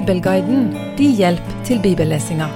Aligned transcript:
Bibelguiden 0.00 0.76
din 0.98 1.12
hjelp 1.12 1.48
til 1.64 1.80
bibellesinga. 1.82 2.46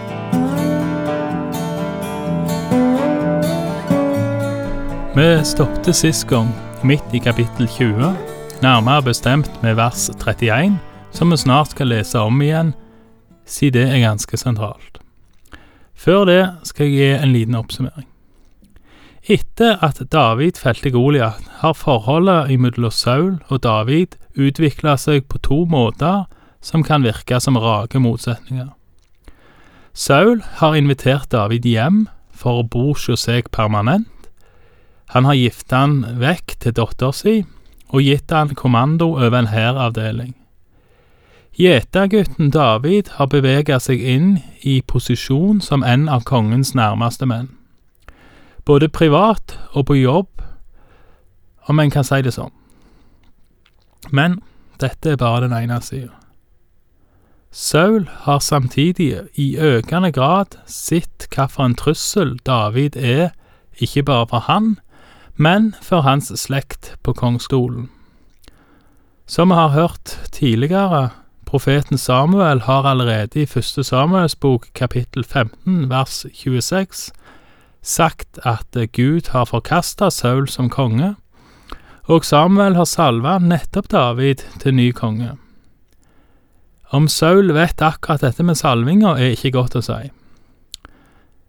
Vi 5.17 5.27
stoppet 5.45 5.93
sist 5.93 6.25
gang 6.31 6.49
midt 6.85 7.13
i 7.13 7.21
kapittel 7.21 7.69
20, 7.69 8.15
nærmere 8.63 9.03
bestemt 9.03 9.51
med 9.63 9.77
vers 9.77 10.09
31, 10.09 10.79
som 11.13 11.31
vi 11.31 11.37
snart 11.37 11.75
skal 11.75 11.93
lese 11.93 12.19
om 12.19 12.41
igjen, 12.43 12.73
siden 13.45 13.77
det 13.77 13.93
er 13.93 14.07
ganske 14.07 14.41
sentralt. 14.41 15.03
Før 15.95 16.25
det 16.25 16.43
skal 16.63 16.87
jeg 16.87 16.95
gi 16.97 17.11
en 17.13 17.33
liten 17.33 17.59
oppsummering. 17.61 18.09
Etter 19.29 19.85
at 19.85 20.01
David 20.13 20.57
felte 20.57 20.91
Goliat, 20.91 21.45
har 21.61 21.77
forholdet 21.77 22.61
mellom 22.61 22.91
Saul 22.91 23.37
og 23.49 23.63
David 23.63 24.17
utvikla 24.33 24.97
seg 24.97 25.29
på 25.29 25.39
to 25.45 25.65
måter 25.69 26.25
som 26.65 26.85
kan 26.85 27.05
virke 27.05 27.41
som 27.41 27.59
rake 27.61 28.01
motsetninger. 28.01 28.73
Saul 29.93 30.41
har 30.59 30.75
invitert 30.75 31.31
David 31.31 31.67
hjem 31.69 32.07
for 32.33 32.63
å 32.63 32.67
bo 32.67 32.95
hos 32.95 33.27
seg 33.29 33.51
permanent. 33.55 34.09
Han 35.13 35.29
har 35.29 35.37
gifta 35.39 35.85
han 35.85 36.01
vekk 36.19 36.57
til 36.65 36.75
dattera 36.75 37.13
si 37.15 37.43
og 37.95 38.03
gitt 38.03 38.33
han 38.35 38.57
kommando 38.59 39.13
over 39.13 39.37
en 39.39 39.53
hæravdeling. 39.53 40.33
Gjetergutten 41.55 42.51
David 42.51 43.13
har 43.21 43.29
beveget 43.31 43.85
seg 43.85 44.01
inn 44.03 44.41
i 44.67 44.81
posisjon 44.83 45.61
som 45.63 45.85
en 45.87 46.09
av 46.11 46.25
kongens 46.27 46.73
nærmeste 46.75 47.29
menn. 47.31 47.53
Både 48.67 48.89
privat 48.89 49.55
og 49.77 49.87
på 49.87 50.01
jobb, 50.01 50.43
om 51.71 51.79
en 51.79 51.93
kan 51.95 52.05
si 52.05 52.19
det 52.25 52.35
sånn. 52.35 52.51
Men 54.11 54.41
dette 54.83 55.15
er 55.15 55.21
bare 55.21 55.47
den 55.47 55.55
ene 55.55 55.79
sida. 55.85 56.24
Saul 57.55 58.09
har 58.11 58.39
samtidig 58.39 59.21
i 59.39 59.57
økende 59.63 60.11
grad 60.13 60.57
sett 60.67 61.29
hvilken 61.31 61.77
trussel 61.79 62.33
David 62.43 62.97
er, 62.99 63.29
ikke 63.79 64.03
bare 64.03 64.27
for 64.27 64.43
han, 64.49 64.81
men 65.37 65.69
for 65.83 66.03
hans 66.03 66.33
slekt 66.35 66.97
på 67.07 67.15
kongsstolen. 67.15 67.87
Som 69.27 69.55
vi 69.55 69.55
har 69.55 69.69
hørt 69.69 70.17
tidligere, 70.33 71.11
profeten 71.47 71.99
Samuel 71.99 72.65
har 72.67 72.91
allerede 72.91 73.43
i 73.43 73.47
første 73.47 73.85
Samuels 73.85 74.35
bok 74.35 74.67
kapittel 74.75 75.25
15 75.25 75.89
vers 75.91 76.27
26 76.35 77.13
sagt 77.83 78.39
at 78.43 78.91
Gud 78.93 79.31
har 79.31 79.45
forkasta 79.45 80.11
Saul 80.11 80.49
som 80.49 80.71
konge, 80.71 81.15
og 82.11 82.25
Samuel 82.25 82.75
har 82.75 82.85
salva 82.85 83.39
nettopp 83.39 83.93
David 83.93 84.43
til 84.59 84.75
ny 84.75 84.91
konge. 84.91 85.37
Om 86.95 87.09
Saul 87.09 87.51
vet 87.53 87.83
akkurat 87.83 88.23
dette 88.23 88.45
med 88.47 88.55
salvinga, 88.55 89.17
er 89.19 89.33
ikke 89.35 89.51
godt 89.57 89.75
å 89.75 89.81
si. 89.83 90.13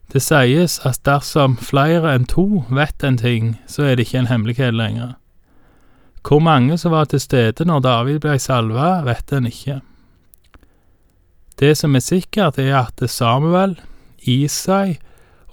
Det 0.10 0.22
sies 0.24 0.80
at 0.88 1.04
dersom 1.06 1.58
flere 1.62 2.16
enn 2.18 2.26
to 2.30 2.64
vet 2.74 3.06
en 3.06 3.20
ting, 3.22 3.52
så 3.70 3.86
er 3.86 3.98
det 3.98 4.08
ikke 4.08 4.24
en 4.24 4.32
hemmelighet 4.32 4.74
lenger. 4.74 5.12
Hvor 6.26 6.42
mange 6.42 6.80
som 6.82 6.96
var 6.96 7.12
til 7.12 7.22
stede 7.22 7.68
når 7.70 7.84
David 7.86 8.24
ble 8.24 8.40
salva, 8.42 9.04
vet 9.06 9.36
en 9.38 9.46
ikke. 9.46 9.84
Det 11.62 11.76
som 11.78 11.94
er 11.94 12.02
sikkert, 12.02 12.58
er 12.58 12.74
at 12.82 13.06
Samuel, 13.06 13.78
Isai 14.26 14.98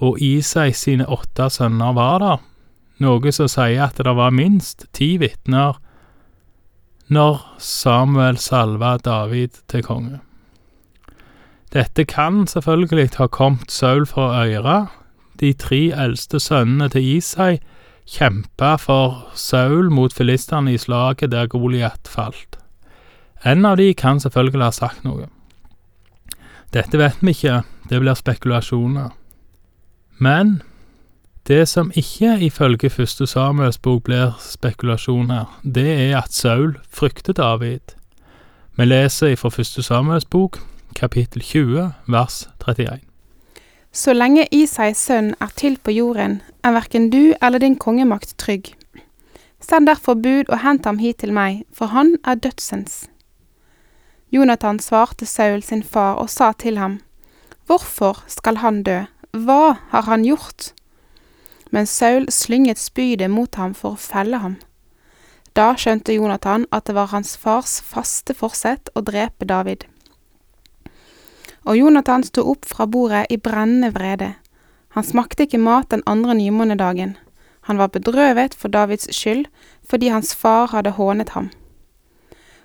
og 0.00 0.16
Isai 0.24 0.70
sine 0.72 1.04
åtte 1.04 1.50
sønner 1.52 1.92
var 1.92 2.16
der, 2.24 2.40
noe 3.04 3.32
som 3.34 3.50
sier 3.50 3.84
at 3.90 4.00
det 4.00 4.16
var 4.16 4.32
minst 4.32 4.88
ti 4.96 5.18
vitner 5.20 5.81
når 7.12 7.40
Samuel 7.58 8.38
salva 8.40 8.96
David 8.96 9.60
til 9.68 9.84
konge. 9.84 10.20
Dette 11.72 12.04
kan 12.04 12.46
selvfølgelig 12.46 13.10
ha 13.18 13.26
kommet 13.26 13.72
Saul 13.72 14.06
fra 14.06 14.44
Øyre. 14.44 14.86
De 15.40 15.52
tre 15.52 15.92
eldste 16.04 16.40
sønnene 16.40 16.88
til 16.92 17.16
Isai 17.16 17.58
kjempa 18.08 18.76
for 18.76 19.28
Saul 19.34 19.90
mot 19.90 20.12
filistene 20.12 20.74
i 20.74 20.78
slaget 20.78 21.32
der 21.32 21.46
Goliat 21.46 22.08
falt. 22.08 22.58
En 23.44 23.64
av 23.64 23.76
de 23.76 23.94
kan 23.94 24.20
selvfølgelig 24.20 24.64
ha 24.64 24.70
sagt 24.70 25.04
noe. 25.04 25.26
Dette 26.72 26.98
vet 26.98 27.18
vi 27.20 27.34
ikke, 27.34 27.62
det 27.90 28.00
blir 28.00 28.16
spekulasjoner. 28.16 29.10
Men 30.18 30.60
det 31.52 31.68
som 31.68 31.90
ikke 31.94 32.38
ifølge 32.40 32.88
første 32.90 33.26
Samuels 33.26 33.78
bok 33.78 34.04
blir 34.08 34.30
spekulasjoner, 34.40 35.60
det 35.62 35.88
er 35.90 36.16
at 36.22 36.32
Saul 36.32 36.78
frykter 36.88 37.32
David. 37.36 37.92
Vi 38.76 38.84
leser 38.84 39.36
fra 39.36 39.50
første 39.52 39.82
Samuels 39.82 40.24
bok, 40.24 40.58
kapittel 40.96 41.42
20, 41.42 41.90
vers 42.08 42.48
31. 42.68 43.00
Så 43.92 44.14
lenge 44.16 44.46
Isais 44.52 44.96
sønn 44.96 45.34
er 45.40 45.52
til 45.56 45.76
på 45.84 45.92
jorden, 45.92 46.40
er 46.64 46.72
verken 46.72 47.10
du 47.12 47.34
eller 47.42 47.60
din 47.60 47.76
kongemakt 47.76 48.34
trygg. 48.38 48.72
Send 49.60 49.86
derfor 49.86 50.14
bud 50.14 50.48
og 50.48 50.62
hent 50.64 50.88
ham 50.88 50.98
hit 50.98 51.20
til 51.20 51.32
meg, 51.36 51.64
for 51.72 51.92
han 51.92 52.16
er 52.24 52.34
dødsens. 52.34 53.08
Jonathan 54.32 54.78
svarte 54.80 55.26
Saul 55.26 55.62
sin 55.62 55.82
far 55.82 56.14
og 56.14 56.30
sa 56.30 56.52
til 56.52 56.78
ham, 56.78 57.00
Hvorfor 57.66 58.24
skal 58.26 58.56
han 58.56 58.82
dø, 58.82 59.02
hva 59.32 59.76
har 59.92 60.08
han 60.08 60.24
gjort? 60.24 60.72
Men 61.72 61.88
Saul 61.88 62.28
slynget 62.28 62.78
spydet 62.78 63.30
mot 63.32 63.54
ham 63.56 63.72
for 63.74 63.96
å 63.96 64.00
felle 64.00 64.42
ham. 64.42 64.58
Da 65.56 65.72
skjønte 65.76 66.12
Jonathan 66.12 66.66
at 66.72 66.84
det 66.88 66.96
var 66.96 67.10
hans 67.12 67.32
fars 67.40 67.78
faste 67.80 68.36
forsett 68.36 68.92
å 68.96 69.02
drepe 69.04 69.48
David. 69.48 69.86
Og 71.64 71.78
Jonathan 71.78 72.24
sto 72.28 72.44
opp 72.52 72.68
fra 72.68 72.84
bordet 72.86 73.24
i 73.32 73.40
brennende 73.40 73.92
vrede. 73.94 74.34
Han 74.92 75.04
smakte 75.04 75.46
ikke 75.46 75.60
mat 75.60 75.88
den 75.92 76.04
andre 76.06 76.34
nymånedagen. 76.36 77.16
Han 77.68 77.78
var 77.78 77.92
bedrøvet 77.94 78.54
for 78.58 78.68
Davids 78.68 79.08
skyld, 79.14 79.46
fordi 79.88 80.12
hans 80.12 80.34
far 80.34 80.72
hadde 80.74 80.96
hånet 80.98 81.32
ham. 81.36 81.50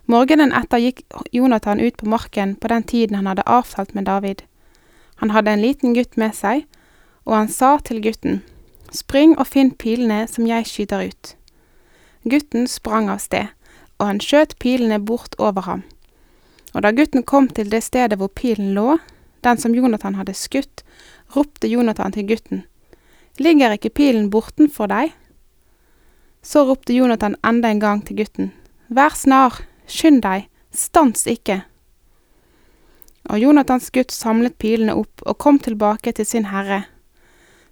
Morgenen 0.08 0.52
etter 0.56 0.82
gikk 0.82 1.04
Jonathan 1.32 1.80
ut 1.80 1.98
på 2.00 2.08
marken 2.08 2.56
på 2.56 2.68
den 2.72 2.84
tiden 2.84 3.16
han 3.20 3.28
hadde 3.28 3.48
avtalt 3.48 3.96
med 3.96 4.08
David. 4.08 4.44
Han 5.24 5.32
hadde 5.36 5.52
en 5.52 5.64
liten 5.64 5.94
gutt 5.94 6.18
med 6.18 6.36
seg, 6.36 6.66
og 7.26 7.36
han 7.36 7.52
sa 7.52 7.78
til 7.84 8.02
gutten, 8.02 8.42
Spring 8.98 9.36
og 9.38 9.46
finn 9.52 9.74
pilene 9.78 10.24
som 10.32 10.48
jeg 10.50 10.66
skyter 10.66 11.12
ut. 11.12 11.34
Gutten 12.26 12.66
sprang 12.72 13.12
av 13.14 13.22
sted, 13.22 13.52
og 14.00 14.10
han 14.10 14.22
skjøt 14.24 14.56
pilene 14.64 14.98
bort 15.00 15.38
over 15.38 15.68
ham. 15.68 15.84
Og 16.74 16.82
da 16.86 16.92
gutten 16.96 17.24
kom 17.24 17.50
til 17.50 17.70
det 17.70 17.84
stedet 17.86 18.18
hvor 18.18 18.32
pilen 18.34 18.74
lå, 18.74 18.98
den 19.46 19.62
som 19.62 19.76
Jonathan 19.78 20.18
hadde 20.18 20.34
skutt, 20.36 20.84
ropte 21.36 21.70
Jonathan 21.70 22.16
til 22.16 22.28
gutten, 22.32 22.66
Ligger 23.38 23.76
ikke 23.76 23.94
pilen 23.94 24.32
bortenfor 24.34 24.90
deg? 24.90 25.12
Så 26.42 26.64
ropte 26.66 26.96
Jonathan 26.96 27.36
enda 27.46 27.70
en 27.70 27.82
gang 27.84 28.02
til 28.06 28.18
gutten, 28.18 28.52
Vær 28.90 29.14
snar, 29.14 29.60
skynd 29.86 30.24
deg, 30.26 30.48
stans 30.74 31.28
ikke. 31.30 31.62
Og 33.30 33.44
Jonathans 33.44 33.92
gutt 33.94 34.16
samlet 34.16 34.56
pilene 34.58 34.96
opp 34.98 35.22
og 35.28 35.38
kom 35.44 35.60
tilbake 35.60 36.16
til 36.16 36.26
sin 36.26 36.48
herre. 36.50 36.86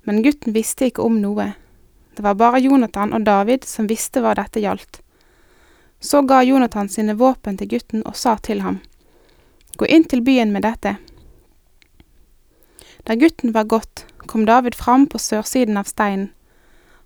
Men 0.05 0.21
gutten 0.23 0.53
visste 0.53 0.89
ikke 0.89 1.03
om 1.05 1.17
noe. 1.21 1.53
Det 2.15 2.23
var 2.23 2.37
bare 2.39 2.61
Jonathan 2.63 3.13
og 3.13 3.25
David 3.25 3.65
som 3.67 3.89
visste 3.89 4.21
hva 4.23 4.35
dette 4.37 4.61
gjaldt. 4.63 5.01
Så 5.99 6.21
ga 6.21 6.43
Jonathan 6.45 6.89
sine 6.89 7.15
våpen 7.17 7.57
til 7.57 7.71
gutten 7.73 8.05
og 8.05 8.15
sa 8.15 8.37
til 8.37 8.61
ham, 8.61 8.79
Gå 9.75 9.89
inn 9.91 10.05
til 10.07 10.21
byen 10.23 10.53
med 10.55 10.63
dette. 10.63 10.95
Da 13.03 13.15
gutten 13.19 13.51
var 13.51 13.67
gått, 13.67 14.05
kom 14.25 14.45
David 14.45 14.75
fram 14.75 15.03
på 15.11 15.19
sørsiden 15.19 15.77
av 15.77 15.89
steinen. 15.89 16.29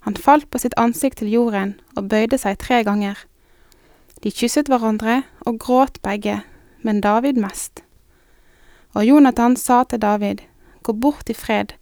Han 0.05 0.15
falt 0.15 0.49
på 0.51 0.61
sitt 0.61 0.77
ansikt 0.77 1.19
til 1.19 1.31
jorden 1.33 1.73
og 1.97 2.11
bøyde 2.11 2.37
seg 2.37 2.59
tre 2.61 2.83
ganger. 2.87 3.17
De 4.21 4.31
kysset 4.31 4.69
hverandre 4.69 5.23
og 5.47 5.59
gråt 5.63 5.99
begge, 6.05 6.41
men 6.83 7.01
David 7.01 7.39
mest. 7.41 7.81
Og 8.93 9.05
Jonathan 9.05 9.55
sa 9.55 9.83
til 9.83 10.01
David, 10.03 10.45
Gå 10.83 10.93
bort 10.93 11.29
i 11.29 11.35
fred. 11.35 11.78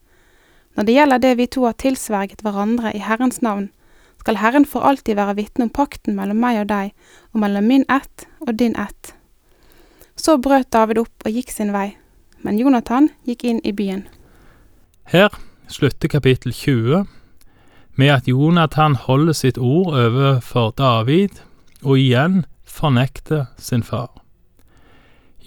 Når 0.77 0.85
det 0.85 0.93
gjelder 0.93 1.17
det 1.17 1.33
vi 1.39 1.45
to 1.49 1.63
har 1.65 1.73
tilsverget 1.81 2.43
hverandre 2.45 2.91
i 2.93 3.01
Herrens 3.01 3.41
navn, 3.41 3.71
skal 4.21 4.37
Herren 4.37 4.65
for 4.65 4.85
alltid 4.85 5.15
være 5.17 5.33
vitne 5.39 5.65
om 5.65 5.73
pakten 5.73 6.13
mellom 6.13 6.37
meg 6.37 6.59
og 6.61 6.67
deg, 6.69 6.91
og 7.33 7.41
mellom 7.41 7.65
min 7.65 7.85
ett 7.89 8.27
og 8.45 8.59
din 8.59 8.75
ett. 8.77 9.15
Så 10.15 10.37
brøt 10.37 10.69
David 10.73 11.01
opp 11.01 11.25
og 11.25 11.33
gikk 11.33 11.49
sin 11.49 11.73
vei, 11.73 11.95
men 12.45 12.59
Jonathan 12.61 13.09
gikk 13.25 13.47
inn 13.49 13.61
i 13.65 13.73
byen. 13.73 14.05
Her 15.09 15.33
slutter 15.67 16.11
kapittel 16.13 16.53
20 16.53 17.07
med 17.97 18.13
at 18.13 18.27
Jonathan 18.29 18.95
holder 18.95 19.33
sitt 19.33 19.57
ord 19.57 19.95
overfor 19.97 20.75
David, 20.77 21.41
og 21.81 21.97
igjen 21.97 22.43
fornekter 22.65 23.47
sin 23.57 23.81
far. 23.83 24.11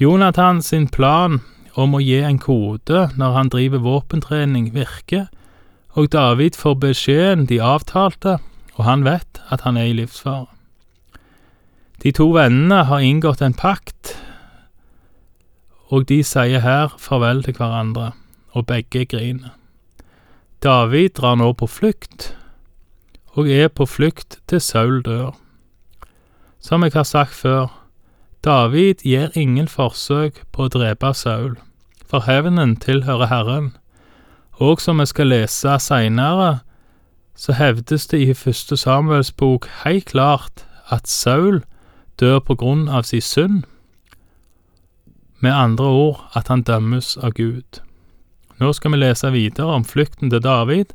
Jonathan 0.01 0.63
sin 0.63 0.89
plan 0.89 1.39
om 1.75 1.95
å 1.95 2.01
gi 2.03 2.21
en 2.25 2.39
kode 2.39 3.09
når 3.19 3.37
han 3.37 3.53
driver 3.53 3.85
våpentrening, 3.85 4.73
virker, 4.75 5.29
og 5.99 6.11
David 6.15 6.57
får 6.59 6.79
beskjeden 6.83 7.47
de 7.51 7.61
avtalte, 7.63 8.39
og 8.79 8.87
han 8.87 9.05
vet 9.05 9.43
at 9.51 9.67
han 9.67 9.77
er 9.77 9.91
i 9.91 9.97
livsfare. 9.99 10.49
De 12.01 12.13
to 12.17 12.31
vennene 12.33 12.85
har 12.89 13.05
inngått 13.05 13.43
en 13.45 13.55
pakt 13.55 14.15
og 15.91 16.07
de 16.07 16.21
sier 16.23 16.63
her 16.63 16.93
farvel 17.03 17.43
til 17.43 17.57
hverandre, 17.59 18.13
og 18.55 18.67
begge 18.67 19.05
griner. 19.11 19.57
David 20.63 21.17
drar 21.19 21.37
nå 21.41 21.51
på 21.59 21.67
flukt, 21.67 22.31
og 23.35 23.51
er 23.51 23.69
på 23.69 23.87
flukt 23.87 24.39
til 24.51 24.63
Saul 24.63 25.03
dør. 25.03 25.35
Som 26.61 26.85
jeg 26.85 26.95
har 26.95 27.09
sagt 27.09 27.35
før, 27.35 27.71
David 28.45 28.95
gjør 29.05 29.29
ingen 29.37 29.69
forsøk 29.69 30.39
på 30.53 30.65
å 30.65 30.73
drepe 30.73 31.13
Saul, 31.13 31.59
for 32.09 32.25
hevnen 32.25 32.73
tilhører 32.81 33.29
Herren, 33.29 33.75
og 34.57 34.81
som 34.81 35.01
vi 35.01 35.07
skal 35.11 35.29
lese 35.29 35.75
seinere, 35.81 36.63
så 37.37 37.53
hevdes 37.53 38.07
det 38.09 38.21
i 38.21 38.33
første 38.35 38.77
Samuels 38.81 39.33
bok 39.33 39.69
helt 39.85 40.09
klart 40.13 40.65
at 40.89 41.09
Saul 41.09 41.61
dør 42.21 42.41
på 42.41 42.57
grunn 42.57 42.89
av 42.89 43.05
sin 43.09 43.25
synd, 43.25 43.61
med 45.41 45.53
andre 45.53 45.85
ord 45.85 46.25
at 46.37 46.49
han 46.49 46.65
dømmes 46.65 47.17
av 47.21 47.37
Gud. 47.37 47.85
Nå 48.61 48.73
skal 48.73 48.93
vi 48.93 49.05
lese 49.05 49.33
videre 49.33 49.77
om 49.77 49.85
flukten 49.85 50.33
til 50.33 50.43
David. 50.45 50.93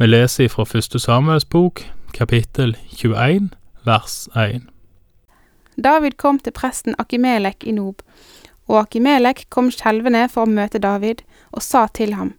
Vi 0.00 0.08
leser 0.08 0.48
fra 0.52 0.64
første 0.64 1.00
Samuels 1.00 1.44
bok, 1.44 1.84
kapittel 2.12 2.76
21, 2.96 3.52
vers 3.84 4.28
1. 4.36 4.68
David 5.84 6.16
kom 6.16 6.38
til 6.38 6.52
presten 6.52 6.94
Akimelek 6.98 7.64
i 7.64 7.72
Nob, 7.72 8.02
og 8.68 8.82
Akimelek 8.82 9.46
kom 9.48 9.70
skjelvende 9.72 10.26
for 10.28 10.44
å 10.44 10.50
møte 10.50 10.78
David, 10.78 11.24
og 11.52 11.62
sa 11.62 11.86
til 11.86 12.14
ham, 12.14 12.34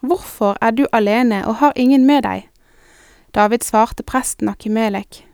Hvorfor 0.00 0.58
er 0.60 0.70
du 0.70 0.86
alene 0.92 1.42
og 1.48 1.58
har 1.62 1.72
ingen 1.76 2.06
med 2.06 2.22
deg? 2.22 2.48
David 3.34 3.64
svarte 3.64 4.02
presten 4.02 4.48
Akimelek, 4.48 5.24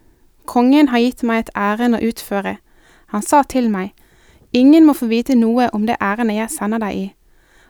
Kongen 0.47 0.89
har 0.89 0.99
gitt 0.99 1.23
meg 1.23 1.45
et 1.45 1.51
ærend 1.55 1.95
å 1.95 2.03
utføre. 2.03 2.57
Han 3.12 3.23
sa 3.23 3.43
til 3.43 3.69
meg, 3.71 3.93
Ingen 4.53 4.87
må 4.87 4.97
få 4.99 5.07
vite 5.07 5.37
noe 5.39 5.69
om 5.71 5.85
det 5.87 6.01
ærendet 6.03 6.41
jeg 6.41 6.51
sender 6.51 6.81
deg 6.83 6.97
i, 6.97 7.05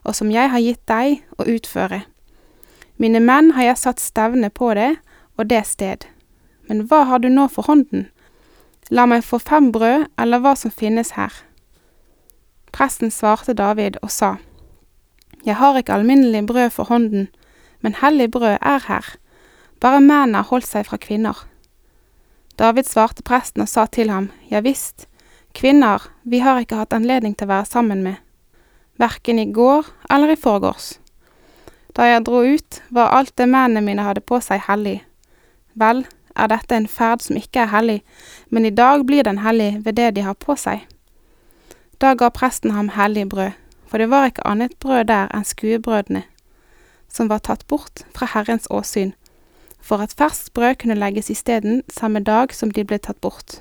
og 0.04 0.16
som 0.16 0.30
jeg 0.32 0.48
har 0.48 0.62
gitt 0.64 0.80
deg 0.88 1.18
å 1.36 1.44
utføre. 1.44 2.04
Mine 2.96 3.20
menn 3.20 3.50
har 3.56 3.68
jeg 3.68 3.82
satt 3.82 4.00
stevne 4.00 4.48
på 4.48 4.70
det 4.78 4.94
og 5.36 5.50
det 5.50 5.60
sted. 5.68 6.06
Men 6.68 6.86
hva 6.88 7.02
har 7.10 7.20
du 7.20 7.28
nå 7.28 7.48
for 7.52 7.68
hånden? 7.68 8.08
La 8.90 9.06
meg 9.06 9.22
få 9.22 9.38
fem 9.38 9.70
brød, 9.70 10.08
eller 10.18 10.42
hva 10.42 10.56
som 10.58 10.72
finnes 10.74 11.12
her. 11.14 11.30
Presten 12.74 13.12
svarte 13.14 13.54
David 13.54 14.00
og 14.02 14.10
sa, 14.10 14.36
Jeg 15.46 15.56
har 15.56 15.78
ikke 15.78 15.94
alminnelig 15.94 16.46
brød 16.46 16.70
for 16.70 16.84
hånden, 16.84 17.28
men 17.80 17.94
hellig 17.94 18.30
brød 18.30 18.58
er 18.60 18.82
her. 18.88 19.14
Bare 19.80 20.00
mennene 20.00 20.42
har 20.42 20.50
holdt 20.50 20.66
seg 20.66 20.86
fra 20.86 20.98
kvinner. 20.98 21.46
David 22.58 22.84
svarte 22.84 23.22
presten 23.22 23.62
og 23.62 23.68
sa 23.68 23.86
til 23.86 24.10
ham, 24.10 24.30
Ja 24.50 24.60
visst, 24.60 25.06
kvinner 25.54 26.10
vi 26.24 26.42
har 26.42 26.58
ikke 26.58 26.82
hatt 26.82 26.92
anledning 26.92 27.36
til 27.36 27.46
å 27.46 27.54
være 27.54 27.70
sammen 27.70 28.02
med, 28.02 28.18
verken 28.98 29.38
i 29.38 29.46
går 29.52 29.86
eller 30.10 30.34
i 30.34 30.36
forgårs. 30.36 30.98
Da 31.94 32.10
jeg 32.10 32.26
dro 32.26 32.42
ut, 32.42 32.82
var 32.90 33.14
alt 33.14 33.36
det 33.38 33.48
mennene 33.48 33.86
mine 33.86 34.02
hadde 34.02 34.20
på 34.20 34.42
seg 34.42 34.66
hellig. 34.66 35.00
Vel, 35.78 36.04
er 36.36 36.50
dette 36.52 36.76
en 36.76 36.88
ferd 36.88 37.22
som 37.24 37.36
ikke 37.36 37.64
er 37.64 37.72
hellig, 37.74 38.00
men 38.50 38.66
i 38.66 38.74
dag 38.74 39.06
blir 39.06 39.24
den 39.26 39.42
hellig 39.44 39.84
ved 39.84 39.98
det 39.98 40.14
de 40.16 40.24
har 40.26 40.34
på 40.34 40.56
seg. 40.56 40.86
Da 42.00 42.14
ga 42.14 42.30
presten 42.32 42.70
ham 42.70 42.92
hellig 42.96 43.28
brød, 43.28 43.56
for 43.86 43.98
det 43.98 44.10
var 44.10 44.30
ikke 44.30 44.46
annet 44.46 44.76
brød 44.80 45.04
der 45.10 45.28
enn 45.34 45.44
skuebrødene, 45.44 46.22
som 47.08 47.28
var 47.28 47.42
tatt 47.44 47.66
bort 47.68 48.04
fra 48.16 48.30
Herrens 48.32 48.70
åsyn, 48.70 49.12
for 49.80 50.00
at 50.00 50.14
ferskt 50.16 50.52
brød 50.54 50.80
kunne 50.82 50.98
legges 50.98 51.30
isteden 51.30 51.82
samme 51.90 52.20
dag 52.24 52.54
som 52.54 52.70
de 52.70 52.84
ble 52.84 52.98
tatt 52.98 53.20
bort. 53.20 53.60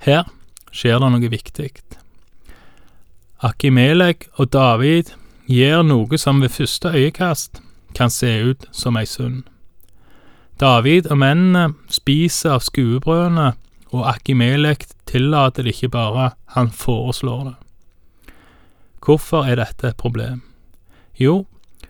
Her 0.00 0.24
skjer 0.72 0.98
det 0.98 1.12
noe 1.12 1.30
viktig. 1.30 1.70
Akimelek 3.40 4.28
og 4.36 4.52
David 4.52 5.12
gjør 5.48 5.82
noe 5.84 6.18
som 6.18 6.42
ved 6.42 6.52
første 6.52 6.88
øyekast 6.88 7.60
kan 7.94 8.10
se 8.10 8.30
ut 8.50 8.66
som 8.72 8.96
ei 8.96 9.06
synd. 9.06 9.44
David 10.60 11.06
og 11.08 11.16
mennene 11.22 11.70
spiser 11.88 12.58
av 12.58 12.64
skuebrødene, 12.66 13.54
og 13.96 14.02
Akimelek 14.10 14.84
tillater 15.08 15.64
det 15.64 15.72
ikke 15.72 15.88
bare, 15.94 16.30
han 16.52 16.68
foreslår 16.68 17.46
det. 17.46 17.54
Hvorfor 19.00 19.48
er 19.48 19.56
dette 19.56 19.88
et 19.88 19.96
problem? 19.96 20.42
Jo, 21.16 21.46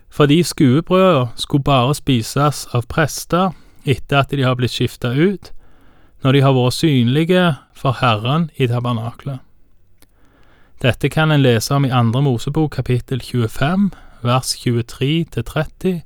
fordi 0.09 0.39
skuebrødene 0.43 1.35
skulle 1.35 1.67
bare 1.67 1.97
spises 1.99 2.63
av 2.71 2.87
prester 2.87 3.51
etter 3.83 4.21
at 4.21 4.31
de 4.31 4.47
har 4.47 4.55
blitt 4.55 4.71
skifta 4.71 5.11
ut, 5.11 5.51
når 6.23 6.31
de 6.31 6.41
har 6.45 6.55
vært 6.55 6.79
synlige 6.79 7.45
for 7.75 7.99
Herren 7.99 8.49
i 8.55 8.71
tabernaklet. 8.71 9.43
Dette 10.81 11.11
kan 11.11 11.31
en 11.31 11.43
lese 11.43 11.75
om 11.75 11.83
i 11.85 11.91
Andre 11.93 12.23
Mosebok 12.23 12.71
kapittel 12.79 13.19
25, 13.21 13.91
vers 14.23 14.55
23 14.63 15.25
til 15.35 15.43
30, 15.43 16.01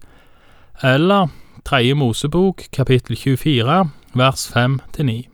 eller 0.81 1.29
Tredje 1.63 1.94
Mosebok 1.96 2.63
kapittel 2.72 3.16
24, 3.16 3.90
vers 4.13 4.48
5 4.54 4.80
til 4.94 5.06
9. 5.06 5.28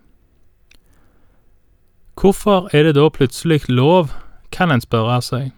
Hvorfor 2.21 2.69
er 2.73 2.83
det 2.83 2.95
da 2.95 3.09
plutselig 3.09 3.69
lov, 3.69 4.11
kan 4.51 4.71
en 4.71 4.81
spørre 4.81 5.21
seg. 5.21 5.51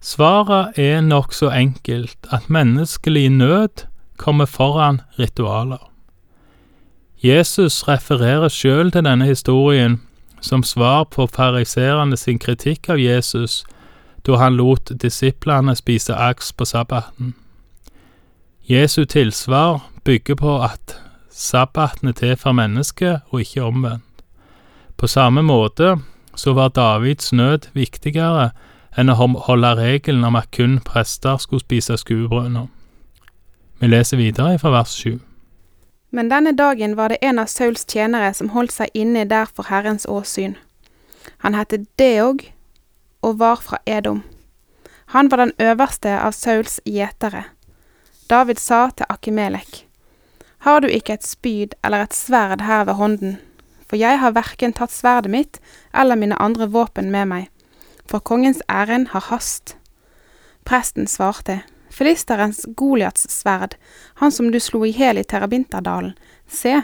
Svaret 0.00 0.78
er 0.78 1.00
nokså 1.00 1.50
enkelt 1.50 2.16
at 2.32 2.50
menneskelig 2.50 3.28
nød 3.30 3.84
kommer 4.16 4.46
foran 4.46 5.00
ritualer. 5.18 5.90
Jesus 7.22 7.88
refererer 7.88 8.48
sjøl 8.48 8.90
til 8.90 9.04
denne 9.04 9.26
historien 9.26 10.00
som 10.40 10.62
svar 10.62 11.04
på 11.04 11.26
fariserene 11.26 12.16
sin 12.16 12.38
kritikk 12.38 12.88
av 12.88 12.98
Jesus 12.98 13.64
da 14.26 14.36
han 14.36 14.56
lot 14.56 14.92
disiplene 15.02 15.76
spise 15.76 16.16
aks 16.16 16.52
på 16.52 16.64
sabbaten. 16.64 17.34
Jesu 18.70 19.04
tilsvar 19.04 19.80
bygger 20.04 20.34
på 20.34 20.62
at 20.62 21.02
sabbaten 21.30 22.08
er 22.08 22.12
til 22.12 22.36
for 22.36 22.52
mennesket, 22.52 23.20
og 23.30 23.40
ikke 23.40 23.62
omvendt. 23.62 24.22
På 24.96 25.06
samme 25.06 25.42
måte 25.42 25.96
så 26.36 26.52
var 26.52 26.68
Davids 26.68 27.32
nød 27.32 27.66
viktigere 27.74 28.52
enn 28.94 29.10
å 29.10 29.16
holde 29.18 29.74
regelen 29.74 30.22
om 30.24 30.38
at 30.38 30.52
kun 30.54 30.78
prester 30.86 31.42
skulle 31.42 31.66
spise 31.66 31.98
skuebrønner. 31.98 32.70
Vi 33.82 33.90
leser 33.90 34.22
videre 34.22 34.54
fra 34.62 34.70
vers 34.70 34.94
sju. 34.94 35.18
Men 36.14 36.30
denne 36.30 36.54
dagen 36.54 36.94
var 36.94 37.10
det 37.10 37.18
en 37.26 37.42
av 37.42 37.50
Sauls 37.50 37.82
tjenere 37.82 38.30
som 38.38 38.54
holdt 38.54 38.78
seg 38.78 38.94
inne 38.94 39.26
der 39.26 39.50
for 39.50 39.66
Herrens 39.66 40.06
åsyn. 40.06 40.54
Han 41.42 41.58
het 41.58 41.74
Deog 41.98 42.46
og 43.22 43.38
var 43.42 43.58
fra 43.66 43.82
Edom. 43.86 44.22
Han 45.10 45.30
var 45.30 45.42
den 45.42 45.58
øverste 45.58 46.20
av 46.22 46.38
Sauls 46.38 46.78
gjetere. 46.86 47.48
David 48.30 48.58
sa 48.58 48.90
til 48.90 49.06
Akimelek, 49.08 49.88
Har 50.58 50.80
du 50.80 50.86
ikke 50.86 51.12
et 51.12 51.26
spyd 51.26 51.72
eller 51.84 52.04
et 52.04 52.14
sverd 52.14 52.60
her 52.62 52.84
ved 52.84 52.94
hånden? 52.94 53.38
For 53.88 53.98
jeg 53.98 54.20
har 54.22 54.36
verken 54.36 54.72
tatt 54.72 54.92
sverdet 54.94 55.32
mitt 55.32 55.58
eller 55.90 56.14
mine 56.14 56.38
andre 56.38 56.68
våpen 56.70 57.10
med 57.10 57.26
meg, 57.26 57.48
for 58.06 58.22
kongens 58.22 58.62
ærend 58.70 59.08
har 59.10 59.26
hast. 59.32 59.74
Presten 60.64 61.10
svarte, 61.10 61.64
Filisterens 61.90 62.66
Goliats 62.76 63.26
sverd, 63.34 63.74
han 64.22 64.30
som 64.30 64.52
du 64.52 64.60
slo 64.60 64.84
i 64.86 64.94
hjel 64.94 65.18
i 65.18 65.26
Terabinterdalen, 65.26 66.14
se, 66.46 66.82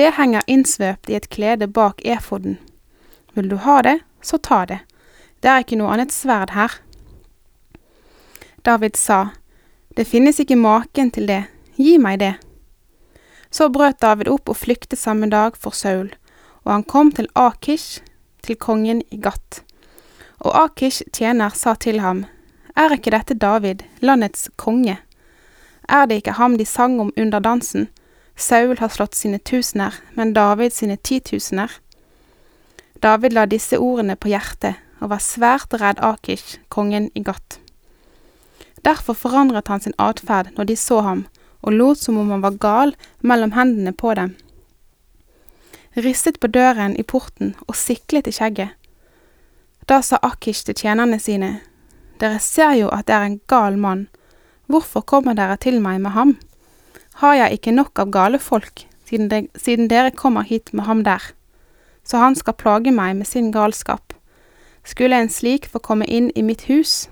det 0.00 0.14
henger 0.16 0.48
innsvøpt 0.48 1.10
i 1.10 1.20
et 1.20 1.28
klede 1.28 1.68
bak 1.68 2.00
efoden. 2.04 2.56
Vil 3.34 3.50
du 3.52 3.56
ha 3.56 3.82
det, 3.82 3.98
så 4.22 4.38
ta 4.38 4.64
det, 4.64 4.80
det 5.44 5.52
er 5.52 5.60
ikke 5.60 5.76
noe 5.76 5.92
annet 5.92 6.12
sverd 6.12 6.56
her. 6.56 6.80
David 8.64 8.96
sa, 8.96 9.26
det 9.96 10.04
finnes 10.04 10.36
ikke 10.40 10.58
maken 10.60 11.10
til 11.10 11.28
det, 11.30 11.46
gi 11.80 11.96
meg 11.96 12.20
det. 12.20 12.34
Så 13.50 13.70
brøt 13.72 14.02
David 14.04 14.28
opp 14.28 14.50
og 14.52 14.58
flyktet 14.60 15.00
samme 15.00 15.30
dag 15.32 15.56
for 15.56 15.72
Saul, 15.72 16.10
og 16.64 16.72
han 16.72 16.84
kom 16.84 17.12
til 17.16 17.30
Akish, 17.32 18.02
til 18.44 18.58
kongen 18.60 19.00
i 19.10 19.16
Gat. 19.16 19.62
Og 20.44 20.52
Akish 20.66 21.02
tjener 21.16 21.56
sa 21.56 21.74
til 21.80 22.02
ham, 22.04 22.26
er 22.76 22.92
ikke 22.92 23.14
dette 23.14 23.34
David, 23.40 23.86
landets 24.04 24.50
konge? 24.60 24.98
Er 25.88 26.06
det 26.06 26.20
ikke 26.20 26.36
ham 26.36 26.58
de 26.58 26.66
sang 26.68 27.00
om 27.00 27.12
under 27.16 27.40
dansen? 27.40 27.88
Saul 28.36 28.76
har 28.76 28.92
slått 28.92 29.16
sine 29.16 29.38
tusener, 29.38 29.96
men 30.12 30.34
David 30.36 30.76
sine 30.76 30.96
titusener. 30.96 31.72
David 33.00 33.32
la 33.32 33.46
disse 33.46 33.78
ordene 33.80 34.16
på 34.16 34.28
hjertet 34.28 34.76
og 35.00 35.14
var 35.14 35.24
svært 35.24 35.72
redd 35.80 36.02
Akish, 36.04 36.58
kongen 36.68 37.08
i 37.14 37.24
Gat. 37.24 37.60
Derfor 38.84 39.14
forandret 39.14 39.68
han 39.68 39.80
sin 39.80 39.96
atferd 39.98 40.52
når 40.56 40.64
de 40.64 40.76
så 40.76 41.00
ham, 41.00 41.26
og 41.62 41.72
lot 41.72 41.98
som 41.98 42.18
om 42.18 42.30
han 42.30 42.42
var 42.44 42.58
gal 42.62 42.94
mellom 43.20 43.52
hendene 43.56 43.92
på 43.92 44.14
dem. 44.14 44.34
Ristet 45.96 46.40
på 46.40 46.50
døren 46.52 46.96
i 47.00 47.02
porten 47.02 47.54
og 47.66 47.76
siklet 47.76 48.28
i 48.28 48.34
skjegget. 48.36 48.74
Da 49.88 50.02
sa 50.02 50.18
Akish 50.22 50.66
til 50.66 50.76
tjenerne 50.76 51.18
sine, 51.22 51.60
dere 52.20 52.40
ser 52.42 52.74
jo 52.76 52.90
at 52.92 53.06
det 53.08 53.14
er 53.16 53.24
en 53.26 53.40
gal 53.48 53.78
mann. 53.78 54.06
Hvorfor 54.66 55.00
kommer 55.00 55.36
dere 55.38 55.56
til 55.56 55.80
meg 55.80 56.00
med 56.00 56.10
ham? 56.10 56.36
Har 57.22 57.34
jeg 57.34 57.56
ikke 57.56 57.72
nok 57.72 57.98
av 58.02 58.10
gale 58.12 58.38
folk, 58.38 58.84
siden, 59.08 59.30
de, 59.30 59.46
siden 59.56 59.88
dere 59.88 60.10
kommer 60.10 60.42
hit 60.42 60.72
med 60.74 60.84
ham 60.84 61.04
der? 61.04 61.22
Så 62.04 62.18
han 62.18 62.34
skal 62.34 62.58
plage 62.58 62.92
meg 62.92 63.16
med 63.16 63.26
sin 63.26 63.52
galskap. 63.52 64.12
Skulle 64.84 65.16
en 65.16 65.32
slik 65.32 65.66
få 65.70 65.78
komme 65.78 66.06
inn 66.06 66.28
i 66.34 66.42
mitt 66.42 66.66
hus? 66.68 67.06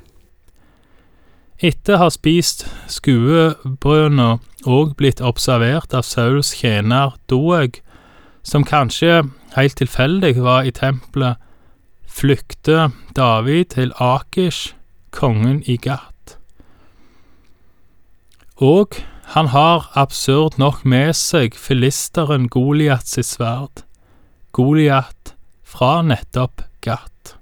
Etter 1.62 1.94
å 1.94 2.02
ha 2.02 2.10
spist 2.10 2.64
skuebrødene 2.90 4.38
og 4.66 4.94
blitt 4.98 5.20
observert 5.22 5.94
av 5.94 6.02
Sauls 6.02 6.50
tjener 6.58 7.14
Doeg, 7.30 7.78
som 8.42 8.66
kanskje 8.66 9.22
helt 9.54 9.76
tilfeldig 9.78 10.34
var 10.42 10.66
i 10.66 10.74
tempelet, 10.74 11.38
flykter 12.10 12.90
David 13.16 13.70
til 13.74 13.94
Akish, 14.02 14.74
kongen 15.14 15.62
i 15.70 15.76
Gat. 15.78 16.36
Og 18.58 18.98
han 19.34 19.50
har 19.54 19.88
absurd 19.94 20.58
nok 20.58 20.84
med 20.84 21.14
seg 21.18 21.54
filisteren 21.58 22.48
Goliat 22.50 23.06
sitt 23.06 23.30
sverd, 23.30 23.86
Goliat 24.54 25.34
fra 25.62 26.00
nettopp 26.02 26.66
Gat. 26.82 27.36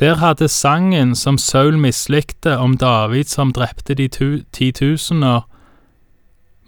Der 0.00 0.16
hadde 0.20 0.48
sangen 0.48 1.14
som 1.14 1.38
Saul 1.38 1.76
mislikte 1.76 2.58
om 2.58 2.78
David 2.78 3.24
som 3.28 3.52
drepte 3.52 3.94
de 3.94 4.08
titusener 4.52 5.42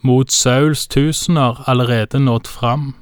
mot 0.03 0.33
Sauls 0.33 0.89
tusener, 0.89 1.63
allerede 1.67 2.21
nådd 2.21 2.47
fram. 2.47 2.95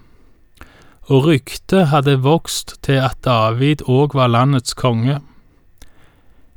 Og 1.02 1.24
ryktet 1.26 1.88
hadde 1.90 2.20
vokst 2.22 2.76
til 2.82 3.00
at 3.02 3.18
David 3.24 3.82
òg 3.88 4.14
var 4.14 4.30
landets 4.30 4.74
konge. 4.74 5.18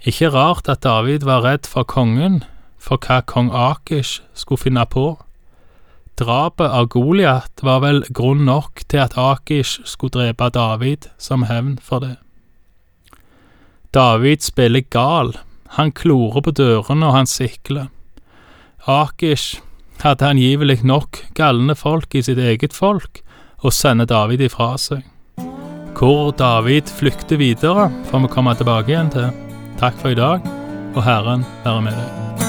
Ikke 0.06 0.30
rart 0.30 0.70
at 0.70 0.84
David 0.84 1.25
var 1.25 1.42
redd 1.42 1.65
for 1.65 1.84
kongen, 1.84 2.44
for 2.77 3.00
hva 3.01 3.22
kong 3.25 3.50
Akish 3.56 4.22
skulle 4.34 4.62
finne 4.62 4.86
på. 4.86 5.15
Drapet 6.20 6.70
av 6.70 6.92
Goliat 6.94 7.63
var 7.63 7.80
vel 7.82 8.03
grunn 8.13 8.46
nok 8.46 8.84
til 8.86 9.01
at 9.08 9.18
Akish 9.18 9.80
skulle 9.86 10.13
drepe 10.13 10.51
David 10.53 11.10
som 11.18 11.48
hevn 11.50 11.80
for 11.82 12.03
det. 12.03 12.18
David 13.94 14.42
spiller 14.42 14.82
gal, 14.90 15.36
han 15.78 15.92
klorer 15.94 16.42
på 16.42 16.54
dørene 16.58 17.12
og 17.12 17.14
han 17.14 17.30
sikler. 17.30 17.92
Akish 18.90 19.62
hadde 20.02 20.32
angivelig 20.34 20.80
nok 20.82 21.20
galne 21.38 21.76
folk 21.78 22.16
i 22.18 22.24
sitt 22.26 22.42
eget 22.42 22.74
folk, 22.74 23.22
og 23.62 23.72
sender 23.72 24.10
David 24.10 24.42
ifra 24.50 24.74
seg. 24.82 25.06
Hvor 25.94 26.34
David 26.36 26.90
flykter 26.90 27.38
videre, 27.40 27.88
får 28.10 28.26
vi 28.26 28.34
komme 28.34 28.58
tilbake 28.58 28.92
igjen 28.92 29.14
til. 29.14 29.30
Takk 29.80 30.02
for 30.02 30.12
i 30.12 30.20
dag, 30.20 30.42
og 30.96 31.06
Herren 31.06 31.46
være 31.64 31.86
med 31.86 32.02
deg. 32.02 32.43